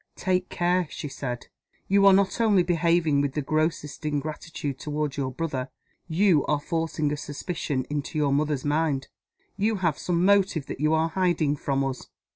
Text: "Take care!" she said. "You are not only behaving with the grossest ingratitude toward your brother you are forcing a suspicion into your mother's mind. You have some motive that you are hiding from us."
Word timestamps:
"Take 0.15 0.49
care!" 0.49 0.87
she 0.89 1.07
said. 1.07 1.45
"You 1.87 2.07
are 2.07 2.13
not 2.13 2.41
only 2.41 2.63
behaving 2.63 3.21
with 3.21 3.33
the 3.33 3.41
grossest 3.43 4.03
ingratitude 4.03 4.79
toward 4.79 5.15
your 5.15 5.29
brother 5.31 5.69
you 6.07 6.43
are 6.47 6.59
forcing 6.59 7.11
a 7.11 7.15
suspicion 7.17 7.85
into 7.87 8.17
your 8.17 8.33
mother's 8.33 8.65
mind. 8.65 9.09
You 9.57 9.75
have 9.75 9.99
some 9.99 10.25
motive 10.25 10.65
that 10.65 10.79
you 10.79 10.95
are 10.95 11.09
hiding 11.09 11.55
from 11.55 11.83
us." 11.83 12.09